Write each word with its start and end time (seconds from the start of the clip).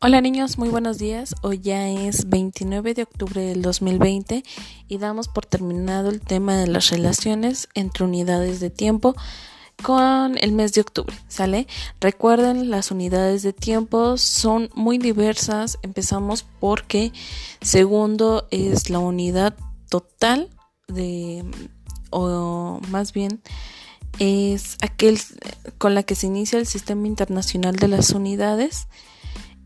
Hola 0.00 0.20
niños, 0.20 0.58
muy 0.58 0.68
buenos 0.68 0.98
días. 0.98 1.34
Hoy 1.42 1.58
ya 1.58 1.88
es 1.88 2.28
29 2.28 2.94
de 2.94 3.02
octubre 3.02 3.40
del 3.40 3.62
2020 3.62 4.44
y 4.86 4.98
damos 4.98 5.26
por 5.26 5.44
terminado 5.44 6.08
el 6.08 6.20
tema 6.20 6.56
de 6.56 6.68
las 6.68 6.90
relaciones 6.90 7.68
entre 7.74 8.04
unidades 8.04 8.60
de 8.60 8.70
tiempo 8.70 9.16
con 9.82 10.38
el 10.38 10.52
mes 10.52 10.72
de 10.74 10.82
octubre, 10.82 11.16
¿sale? 11.26 11.66
Recuerden, 12.00 12.70
las 12.70 12.92
unidades 12.92 13.42
de 13.42 13.52
tiempo 13.52 14.16
son 14.18 14.70
muy 14.72 14.98
diversas. 14.98 15.80
Empezamos 15.82 16.46
porque 16.60 17.12
segundo 17.60 18.46
es 18.52 18.90
la 18.90 19.00
unidad 19.00 19.56
total 19.88 20.48
de, 20.86 21.44
o 22.10 22.80
más 22.88 23.12
bien, 23.12 23.42
es 24.20 24.76
aquel 24.80 25.18
con 25.76 25.96
la 25.96 26.04
que 26.04 26.14
se 26.14 26.28
inicia 26.28 26.60
el 26.60 26.66
sistema 26.66 27.08
internacional 27.08 27.74
de 27.74 27.88
las 27.88 28.10
unidades 28.10 28.86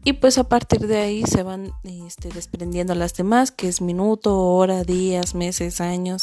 y 0.05 0.15
pues 0.15 0.38
a 0.38 0.45
partir 0.45 0.87
de 0.87 0.98
ahí 0.98 1.23
se 1.24 1.42
van 1.42 1.73
este, 1.84 2.29
desprendiendo 2.29 2.95
las 2.95 3.15
demás, 3.15 3.52
que 3.52 3.69
es 3.69 3.80
minuto, 3.80 4.38
hora, 4.38 4.84
días, 4.84 5.34
meses, 5.34 5.80
años, 5.80 6.23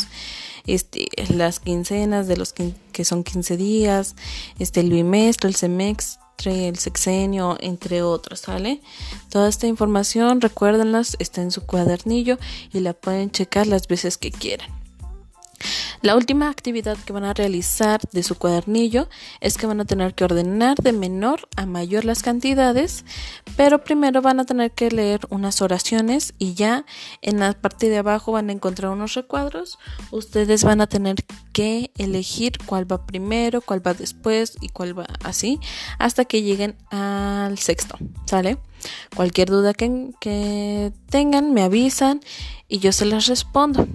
este, 0.68 1.08
las 1.30 1.60
quincenas 1.60 2.28
de 2.28 2.38
los 2.38 2.54
que 2.54 3.06
son 3.06 3.24
15 3.24 3.58
días, 3.58 4.16
este, 4.60 4.82
el 4.82 4.90
bimestre, 4.90 5.48
el 5.48 5.56
semestre, 5.56 6.68
el 6.68 6.78
sexenio, 6.78 7.58
entre 7.60 8.02
otros, 8.02 8.42
¿sale? 8.42 8.82
Toda 9.30 9.50
esta 9.50 9.68
información, 9.68 10.42
recuérdenlas, 10.42 11.16
está 11.20 11.42
en 11.42 11.52
su 11.52 11.66
cuadernillo 11.66 12.38
y 12.74 12.80
la 12.80 12.94
pueden 12.94 13.32
checar 13.32 13.68
las 13.68 13.88
veces 13.88 14.18
que 14.18 14.32
quieran. 14.32 14.79
La 16.02 16.16
última 16.16 16.50
actividad 16.50 16.98
que 16.98 17.12
van 17.12 17.26
a 17.26 17.34
realizar 17.34 18.00
de 18.14 18.24
su 18.24 18.36
cuadernillo 18.36 19.10
es 19.42 19.58
que 19.58 19.68
van 19.68 19.82
a 19.82 19.86
tener 19.86 20.16
que 20.16 20.24
ordenar 20.24 20.78
de 20.78 20.94
menor 20.94 21.50
a 21.58 21.66
mayor 21.66 22.06
las 22.06 22.24
cantidades, 22.24 23.04
pero 23.58 23.84
primero 23.84 24.22
van 24.22 24.40
a 24.40 24.46
tener 24.46 24.72
que 24.72 24.92
leer 24.92 25.20
unas 25.30 25.62
oraciones 25.62 26.34
y 26.38 26.54
ya 26.54 26.86
en 27.22 27.40
la 27.40 27.52
parte 27.52 27.90
de 27.90 27.98
abajo 27.98 28.32
van 28.32 28.50
a 28.50 28.54
encontrar 28.54 28.92
unos 28.92 29.14
recuadros. 29.16 29.78
Ustedes 30.12 30.64
van 30.64 30.80
a 30.80 30.88
tener 30.88 31.18
que 31.52 31.92
elegir 31.98 32.54
cuál 32.66 32.90
va 32.90 33.06
primero, 33.06 33.60
cuál 33.60 33.86
va 33.86 33.94
después 33.94 34.56
y 34.62 34.70
cuál 34.70 34.98
va 34.98 35.08
así 35.26 35.60
hasta 35.98 36.24
que 36.24 36.44
lleguen 36.44 36.78
al 36.92 37.58
sexto, 37.58 37.98
¿sale? 38.26 38.58
Cualquier 39.16 39.50
duda 39.50 39.74
que, 39.74 40.94
tengan 41.10 41.54
me 41.54 41.64
avisan 41.64 42.22
y 42.70 42.80
yo 42.80 42.94
se 42.94 43.06
las 43.06 43.28
respondo. 43.28 43.86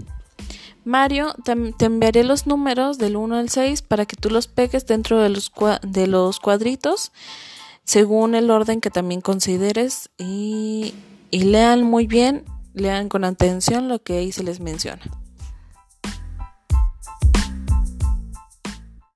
Mario, 0.85 1.35
te, 1.45 1.53
enviaré 1.85 2.25
los 2.25 2.47
números 2.47 2.99
del 2.99 3.17
1 3.17 3.37
al 3.37 3.49
6 3.49 3.83
para 3.83 4.07
que 4.07 4.17
tú 4.17 4.31
los 4.31 4.47
pegues 4.49 4.87
dentro 4.87 5.19
de 5.21 5.31
los, 5.31 5.53
de 5.83 6.07
los 6.07 6.41
cuadritos 6.41 7.13
según 7.85 8.35
el 8.35 8.51
orden 8.51 8.81
que 8.81 8.91
también 8.91 9.21
consideres 9.21 10.11
y, 10.17 10.95
y 11.31 11.45
lean 11.45 11.83
muy 11.83 12.07
bien, 12.07 12.45
lean 12.73 13.09
con 13.09 13.25
atención 13.25 13.89
lo 13.89 14.03
que 14.03 14.19
ahí 14.19 14.33
se 14.33 14.43
les 14.43 14.61
menciona. 14.61 15.03